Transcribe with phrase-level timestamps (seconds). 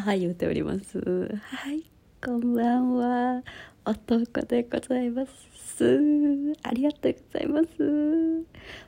[0.00, 0.98] パー言うております。
[1.42, 1.82] はい
[2.22, 3.42] こんばんは。
[3.86, 5.32] 男でございます。
[6.62, 7.66] ありがとうございます。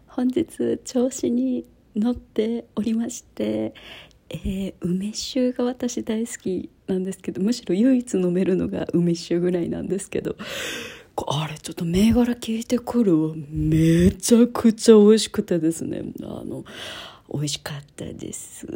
[0.06, 1.64] 本日調子に
[1.96, 3.72] 乗っておりまして
[4.28, 10.36] えー、梅酒が私大好きなんですけどむしろ唯一飲めるのが梅酒ぐらいなんですけど
[11.26, 13.34] あれちょっと銘柄聞いてくるわ。
[13.34, 16.02] めちゃくちゃ美味しくてですね。
[16.22, 16.64] あの
[17.32, 18.66] 美味しかったです。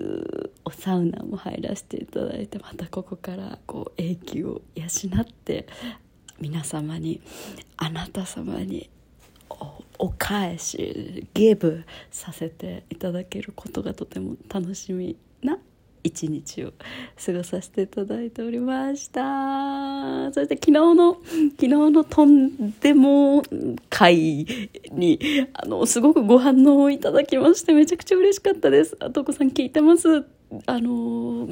[0.64, 4.84] おサウナも入らせていただいてまたここからこう永久を養
[5.20, 5.66] って
[6.40, 7.20] 皆様に
[7.76, 8.90] あなた様に
[9.98, 15.16] お返しゲーブさせていただけることがとても楽しみ
[16.04, 16.72] 一日を
[17.24, 20.32] 過ごさせていただいておりました。
[20.32, 23.42] そして昨日の昨日のとんでも
[23.88, 24.46] 会
[24.92, 25.18] に
[25.54, 28.96] あのすごくご反応をいただきましてめちゃくちゃ嬉しかったです。
[29.00, 30.24] あとこさん聞いてます？
[30.66, 31.48] あの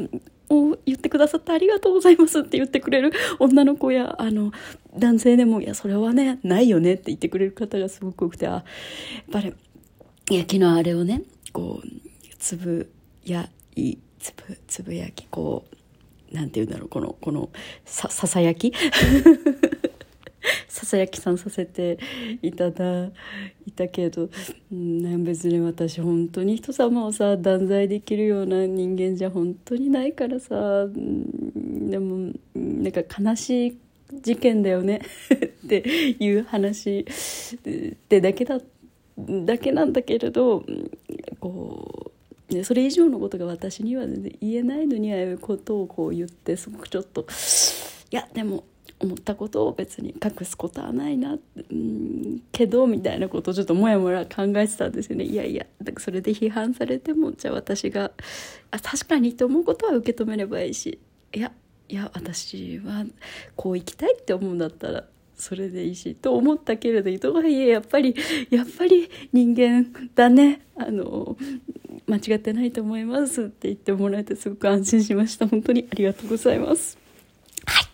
[0.50, 4.52] を言ってくださってありがとうございますって言ってくれる女の子やあの
[4.98, 8.64] 男性でもいやそれはねないよねって言ってくれる方がすごく多くてあやっ
[9.30, 9.54] ぱり
[10.30, 11.22] いや昨日あれをね
[11.52, 11.88] こう
[12.38, 12.90] つぶ
[13.24, 15.64] やいつぶつぶやきこ
[16.32, 17.50] うなんて言うんだろうこのこの
[17.84, 18.72] さささやき？
[20.68, 21.98] ささやきさんさせて
[22.40, 23.10] いただ
[23.66, 24.30] いたけど、
[24.72, 30.54] うん、別に私本当に人様をさ断罪できるような人間じゃ本当にないからさ、
[30.84, 33.78] うん、でもなんか悲しい
[34.22, 35.02] 事件だよね
[35.34, 35.78] って
[36.18, 38.60] いう話ってだけだ
[39.18, 40.64] だけなんだけれど
[41.38, 42.09] こう
[42.50, 47.24] でそれ以上のことが私には全然言えないのにああいうことをこう言ってすごくちょっと
[48.10, 48.64] いやでも
[48.98, 55.24] 思ったことを別に隠すことはないなうんけどみたいなことをちょっともやもや考えてたんですよね。
[55.24, 58.10] いやいやだかそれで批判されてもじゃあ私が
[58.70, 60.98] あ確かにと思うことは受け止めればいいし
[61.32, 61.52] いや
[61.88, 63.06] いや私は
[63.56, 68.14] こう生きたいって思うんだったらそれでいいしと思ったけれどとはいえやっぱり
[68.50, 70.60] やっぱり人間だね。
[70.76, 71.36] あの
[72.06, 75.46] 間違ってないと思いますって言ってもらえてすごく安心しました。
[75.46, 76.98] 本当にありがとうございます。
[77.66, 77.84] はい。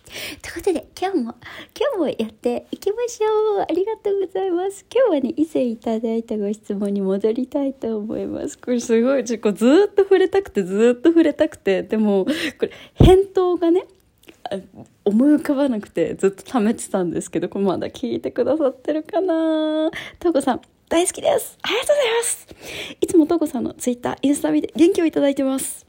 [0.41, 1.35] ということで今日も
[1.77, 3.61] 今日もやっていきましょう。
[3.61, 4.85] ありがとうございます。
[4.93, 8.57] 今日はね以前いただいたご質問に戻りたいと思います。
[8.57, 11.83] これすごい自己ずっと触れたくてずっと触れたくて。
[11.83, 12.31] でもこ
[12.65, 13.85] れ返答がね
[15.03, 21.57] 思い浮かばなくてずっと貯めてたんですけどこれまだ聞いてくださってるかなとうこさん大好きです。
[21.61, 22.47] ありがとうございます。
[23.01, 25.85] いつもとこさんのツイッター、インスタ見て元気をいただいてます。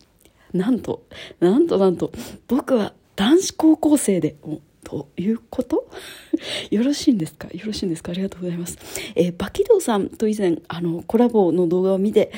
[0.53, 1.05] なんと、
[1.41, 2.11] なんとなんと、
[2.49, 4.35] 僕は男子高校生で、
[4.83, 5.89] ということ？
[6.71, 7.49] よろしいんですか？
[7.53, 8.11] よろしいんですか？
[8.11, 8.77] ありがとうございます。
[9.15, 12.33] えー、バキドウさんと以前、あの、コラボの動画を見て、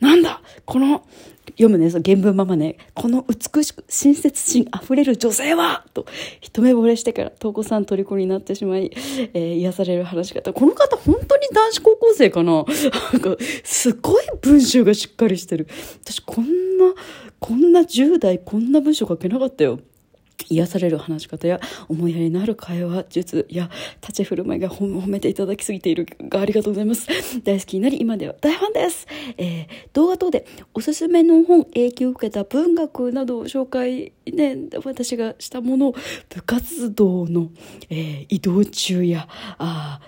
[0.00, 1.06] なんだこの
[1.52, 6.06] 読むね、その原文ままね、この美しく親切心あふれる女性はと、
[6.40, 8.90] 一目惚れしてから、東子さん虜になってしまい、
[9.34, 10.52] えー、癒される話し方。
[10.52, 15.68] この方本当に男子高校生かななんか、すごい文章がしっかりしてる。
[16.02, 16.94] 私こんな、
[17.38, 19.80] こんな10代こんな文章書けなかったよ。
[20.48, 23.70] 癒される話し方や思いやりのある会話術や
[24.00, 27.08] 立ち振る舞いが褒めていただきすぎているがありがとうございます。
[27.42, 29.06] 大好きになり今では大ファンです、
[29.36, 35.94] えー、動画等でおすすめの本影響を受けた文学などを紹介ね私がしたものを
[36.28, 37.50] 部活動の、
[37.88, 39.28] えー、移動中や
[39.58, 40.00] あ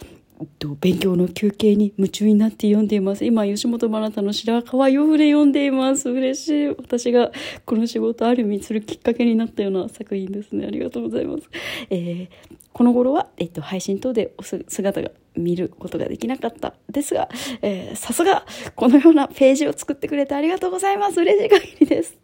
[0.59, 3.25] と勉強の休憩に夢中になって読んでいます。
[3.25, 6.11] 今、吉本真奈の白川よふれ読んでいます。
[6.11, 6.69] 嬉しい。
[6.69, 7.33] 私が
[7.65, 10.67] この仕事ある意味するきっかけになったような作品ですね。
[10.67, 11.45] ありがとうございます。
[11.91, 12.29] えー、
[12.73, 17.29] この頃は、えっと、配信等でお姿が見ることができなかったですが、
[17.63, 18.45] えー、さすが、
[18.75, 21.21] このようなページを作ってくれてありがとうございます。
[21.21, 22.17] 嬉しい限りです。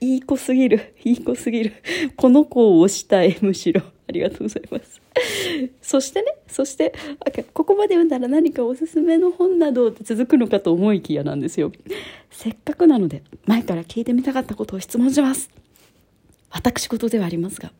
[0.00, 0.94] いい子すぎる。
[1.04, 1.72] いい子すぎる。
[2.16, 3.82] この子を推したい、むしろ。
[4.08, 5.03] ありがとうございます。
[5.80, 6.92] そしてね、そして、
[7.52, 11.72] ここまで読んだら何かおすすめの本などって続くのかと思いきやなんですよ。
[12.30, 15.50] せっかくなので、前から聞いてみたかったことを質問します。
[16.50, 17.72] 私事ではありますが、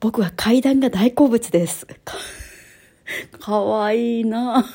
[0.00, 1.86] 僕は階段が大好物です。
[1.86, 2.16] か、
[3.40, 4.66] かわいいな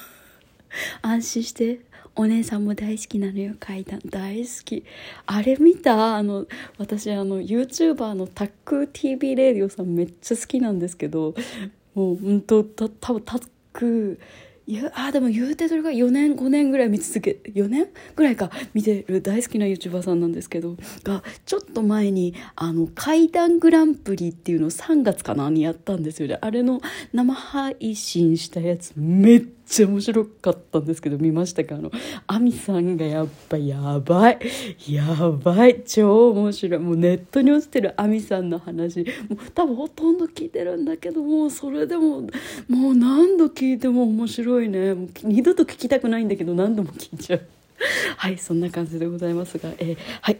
[1.01, 1.79] 安心して
[2.15, 3.99] お姉さんも大好きなのよ階段。
[4.05, 4.83] 大好き。
[5.25, 6.15] あれ見た？
[6.15, 6.45] あの
[6.77, 11.33] 私あの YouTuber のタック TV レディオさんめっちゃ好きなんですけど
[11.95, 14.19] もうほんとた多分タック
[14.65, 17.87] いやあでも言うてそれが4年5年ぐらい見続け4年？
[18.15, 18.49] ぐらいか。
[18.73, 19.21] 見てる。
[19.21, 26.37] 大好きな YouTuber さんなんですけどがちょっと前にあの怪談グランプリっていうのを3月かなにやったんですよね。
[26.39, 26.79] あれの
[27.11, 31.75] 生配信したやつめっちゃ面白かったんですけど見ましたか？
[31.75, 31.91] あの
[32.27, 34.39] 亜美さんがやっぱやばい。
[34.87, 35.83] やばい。
[35.85, 36.79] 超面白い。
[36.79, 38.99] もうネットに落ちてる亜美さんの話。
[39.29, 42.21] もう多分ほとんど聞いてるんだけどもうそれでも
[42.67, 44.93] もう何度聞いても面白いね。
[44.93, 47.41] もう二度と聞きたくないんだけど何度も聞いちゃう。
[48.17, 50.37] はいそんな感じでございますが、えー、はい。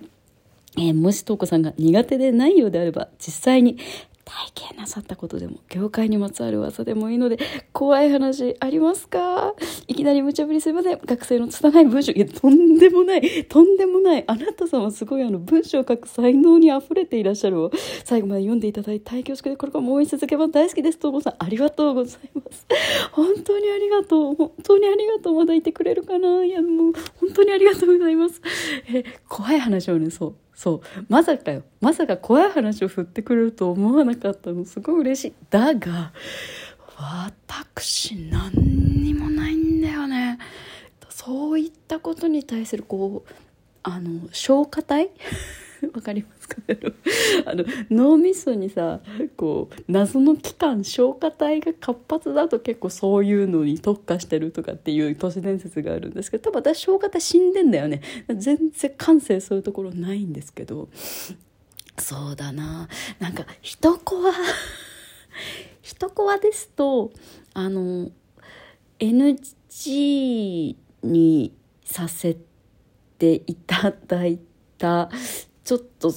[0.76, 3.78] えー、もしとうこさんが苦手でないようであれば実際に
[4.25, 7.38] 体験なさったことでも業界にまつわる技でもいいので
[7.74, 9.54] 怖い話ありますか？
[9.88, 11.00] いきなり無茶ぶりすいません。
[11.06, 12.12] 学生の拙い文章。
[12.14, 13.46] いやとんでもない。
[13.46, 14.24] とんでもない。
[14.25, 17.70] あなたさんはすごいあの文章を書く才能にあふれていらっしゃるわ
[18.06, 22.66] 最後まで読んでいただいて大恐縮でこれからも応援し続けます大好きですともさんありがとうございます。
[23.12, 24.36] 本当にありがとう。
[24.36, 26.46] 本当にありがとうまだいてくれるかな？
[26.46, 28.42] いやもう本当にありがとうございます。
[28.88, 30.82] え怖い話をねそうそう。
[31.10, 31.64] まさかよ。
[31.82, 34.66] まさか怖い話を振ってくれると思わなかったの。
[34.66, 35.34] すごい嬉しい。
[35.50, 36.14] だが
[36.98, 38.52] 私何
[39.04, 40.38] にもないんだよね。
[41.10, 43.34] そういったことに対するこう
[43.84, 45.10] あの消化体？
[45.94, 46.57] わかりますか
[47.45, 49.00] あの脳みそにさ
[49.38, 58.01] こう謎の器官消化体が活発だと結構そういうのに特化してるとかっていう都市伝説があるんですけど多分私消化体死んでんだよね。
[58.36, 60.90] 全然感性そういうところないんですけど。
[61.98, 62.88] そうだな。
[63.19, 64.34] なんか一コア
[65.81, 67.12] 一コアですと
[67.54, 68.12] あの
[69.00, 71.54] NG に
[71.84, 72.38] させ
[73.19, 74.40] ていただい
[74.78, 75.10] た
[75.63, 76.13] ちょっと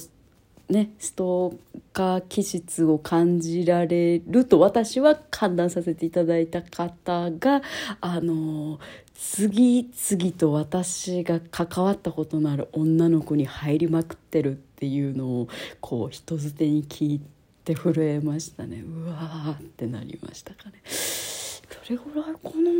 [0.69, 7.61] ねストーカー気質を感じられると私は判断させていただいた方が
[8.01, 8.79] あの
[9.15, 15.47] 次々と私が関わったことのある女の子に入りまくってるっていうのを
[15.81, 17.21] こう人づてに聞い
[17.65, 20.81] て震えましたねうわーってなりましたかね。
[20.85, 22.71] それぐらいかな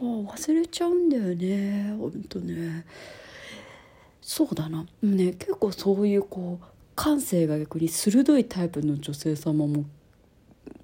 [0.00, 2.84] 忘れちゃうんだよねほんとね。
[4.20, 9.84] そうだなね結構そういうこう感性が逆に鋭いタイプの女性様も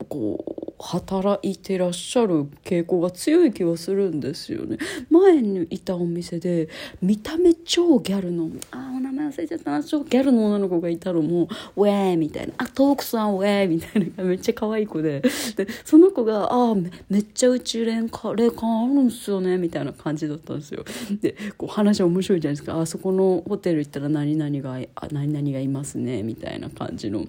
[0.09, 4.79] こう働いてらっしゃる傾向が強い気はするんですよね。
[5.11, 6.69] 前にいたお店で
[7.03, 8.51] 見た目超ギャルの。
[8.71, 12.55] あお名前忘れちゃったな超ギャルの女の子がいたのもウェーみたいな。
[12.59, 14.25] あトークさんウェーみたいな。
[14.25, 15.21] めっちゃ可愛い子で。
[15.21, 20.85] でその子があめめっちゃうち霊感霊感あるんすよねみたいな感じだったんですよ。
[21.21, 22.81] でこう話面白いじゃないですか。
[22.81, 27.27] あそこのホテル行ったら何々があ何々がいますねみたいな感じの。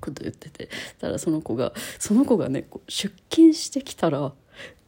[0.00, 0.70] こと言ってて。
[0.98, 4.32] たらその子がその子がねこう出勤してきたら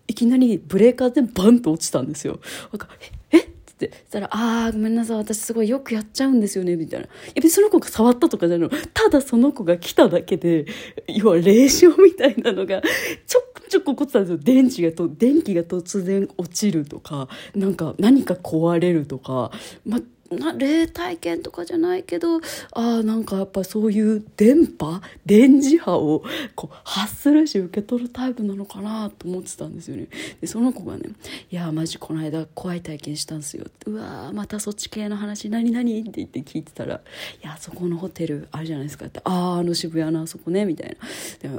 [0.08, 2.40] いきなりブレーカーでバンと落ちたんですよ。
[2.72, 2.88] なんか
[3.30, 3.51] え？
[3.86, 7.06] ってそしたら「あーごめんなさい私すごいよくやっちゃうんですよね」みたいな。
[7.06, 10.66] や別にその子が触ったとかじゃないのただその子が来ただけで
[11.08, 12.82] 要は霊障みたいなのが
[13.26, 19.50] ちょくちょく起こってたんですよ電池がと電気が突然落ちるとかなんか何か壊れるとか
[19.84, 20.00] ま
[20.38, 22.40] な霊体験とかじゃないけど
[22.72, 26.24] あなんかやっぱそういう電波電磁波を
[26.54, 30.08] こう発するし受け取るタイプなのかなと思ってたんですよね。
[30.40, 31.10] でその子がね
[31.50, 37.00] 「いやマジこの間怖い体験したんすよ」「うわまたそっち系の話何何?」って言って聞いてたら
[37.42, 41.06] 「いやそこのホテルあるじゃないですか」って「あああの渋谷のあそこね」みたいな。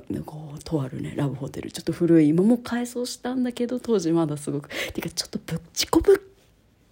[0.09, 1.71] でこうとあるねラブホテル。
[1.71, 2.29] ちょっと古い。
[2.29, 4.69] 今も改装したんだけど当時まだすごく。
[4.93, 6.32] てかちょっとぶっちこぶっ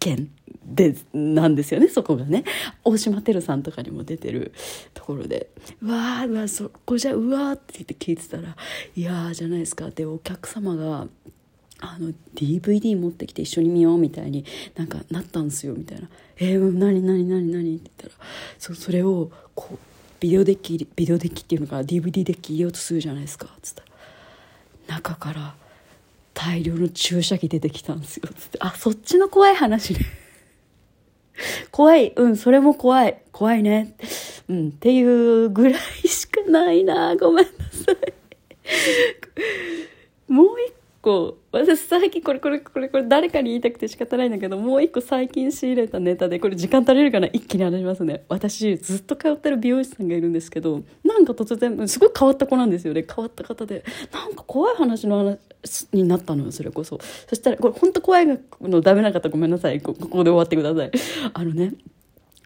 [0.01, 0.31] 県
[0.65, 2.43] でなんですよねそこがね。
[2.84, 4.51] 大島てるさんとかにも出てる
[4.93, 5.50] ところで
[5.81, 8.55] 「うわーうわそこじゃうわ」って言って聞いてたら
[8.96, 11.08] 「いやーじゃないですか」でお客様が
[11.79, 14.43] あの DVD 持ってきて一緒に見ようみたいに
[14.75, 18.27] なんかなったんですよみたいな「えー、何何何何?」って言ったら
[18.58, 19.77] そそれをこう
[20.20, 23.91] ビデオデッキビデオデッキっていうのか DVD デッキ入れようとするじゃないですかっつったら。
[24.88, 25.55] 中から
[26.43, 28.27] 大量の注射器出てきたんですよ。
[28.36, 30.00] つって、あ、そっちの怖い話ね。
[31.69, 32.13] 怖い。
[32.15, 33.21] うん、それも怖い。
[33.31, 33.95] 怖いね。
[34.50, 37.15] うん、っていうぐらいしかないな。
[37.15, 38.13] ごめんなさい。
[40.33, 47.27] もう一個、私最近これこれこれこれ誰かに言いたくて仕方ないんだけど、もう一個最近仕入れたネタで、これ時間足りるかな？
[47.27, 48.24] 一気に話しますね。
[48.29, 53.05] 私ずっと通ってる美容師さんがいるんですけど、なんか突然、すごい変わった子なんですよね。
[53.08, 53.84] 変わった方で。
[54.12, 55.39] なんか怖い話の話
[55.91, 57.00] になったのよ、それこそ。
[57.27, 59.81] そしたら、これ本当怖いのダメな方ごめんなさい。
[59.81, 60.91] ここで終わってください。
[61.34, 61.74] あのね、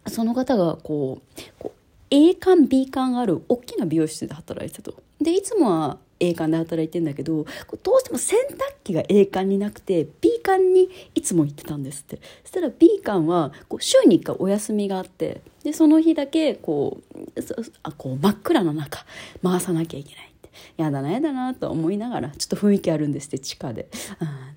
[0.08, 1.80] その方がこう、こう
[2.12, 5.02] A 館 B 館ある大きな美容室で働いてたと。
[5.20, 7.46] でいつもは A 館で働いてんだけど
[7.84, 12.20] どうしても洗濯機が A 館になくて B 館にいつも行ってたんですって。
[12.44, 17.42] そしたら B 館はこう週に1回お休みがあってでその日だけこう
[17.84, 19.06] あこう真っ暗な中
[19.44, 20.50] 回さなきゃいけないって。
[20.78, 23.90] やだなやだなと思いながらちょっと雰囲気あるんですって地下で、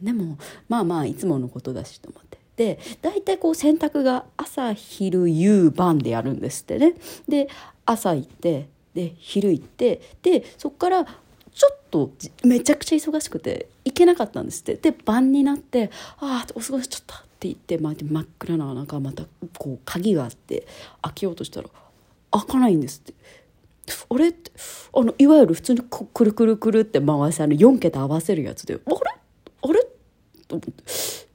[0.00, 0.38] うん、でも
[0.68, 2.38] まあまあいつものことだしと思って。
[2.56, 6.94] で大体こう洗濯が朝昼夕晩でやるんですってね。
[7.28, 7.48] で
[7.86, 11.06] 朝行ってで昼行ってでそこから
[11.90, 12.10] と
[12.44, 14.74] めちゃくちゃ忙しくて行けなかったんですって。
[14.76, 15.90] で晩になって
[16.20, 19.24] 「ああお過ごしちゃった」って言って、まあ、真っ暗な中また
[19.58, 20.66] こう鍵があって
[21.02, 21.68] 開けようとしたら
[22.30, 23.14] 開かないんですって。
[24.10, 24.52] あれって
[24.94, 28.96] あのいわゆる普通にくるくるくるって回すあの4桁合わせるやつで「あれ？
[29.62, 29.86] あれ?」
[30.46, 30.84] と思って。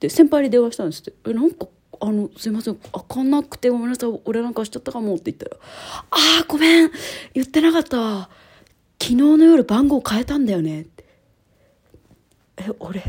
[0.00, 1.66] で先輩に電話したんですって「えなんか
[2.00, 5.56] あのすいません開かなくてごめんなさい俺なんかしちゃったかも」って言ったら
[6.10, 6.90] 「ああごめん
[7.32, 8.30] 言ってなかった。
[9.04, 11.04] 昨日の夜番号変えたんだよね」って
[12.56, 13.02] 「え俺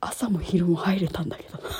[0.00, 1.70] 朝も昼も入れたんだけどな」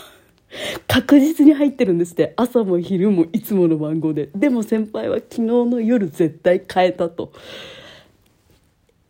[0.87, 2.33] 確実に入ってるんですって。
[2.37, 4.31] 朝も昼もいつもの番号で。
[4.37, 7.33] でも先輩は昨日の夜絶対変えたと。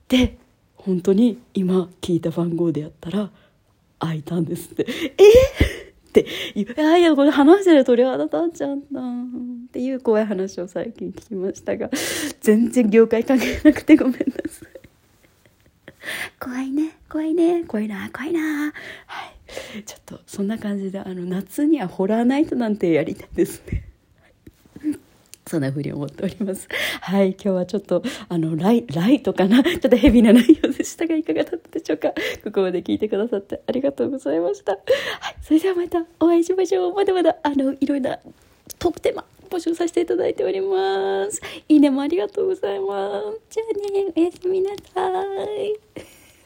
[0.08, 0.38] で
[0.74, 3.30] 本当に今聞いた番号でやったら
[3.98, 4.86] 開いたんですって。
[5.18, 5.30] え
[5.90, 9.00] っていやいやこれ話してる鳥肌立っちゃった。
[9.66, 11.90] っていう怖い話を最近聞きましたが
[12.40, 14.18] 全然業界関係なくてごめんな
[14.48, 14.68] さい
[16.40, 18.72] 怖いね怖いね怖いな怖いな
[19.06, 19.24] は
[19.76, 23.82] いちょっとそんな感じであの夏にはホラーナイトなんてやりたいですね。
[25.48, 26.66] そんな風に思っております。
[27.02, 29.62] はい、今日はちょっと、あの、ライ、ライトかな？
[29.62, 32.08] ちょっとヘビーな内容でしたが、いかがだったでしょうか？
[32.42, 34.72] ここまで聞いてくださってありがとうございました。
[34.72, 34.82] はい、
[35.42, 36.94] それではまたお会いしましょう。
[36.94, 38.18] まだまだ、あの、いろいろな
[38.80, 41.40] トークテーマ募集させていただいております。
[41.68, 43.40] いいねもありがとうございます。
[43.50, 45.10] じゃあね、おやすみなさ
[45.44, 46.05] い。